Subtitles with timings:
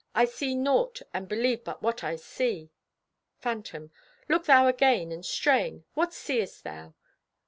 [0.15, 2.71] I see naught, and believe but what I see.
[3.37, 3.91] Phantom:
[4.27, 5.85] Look thou again, and strain.
[5.93, 6.95] What seest thou?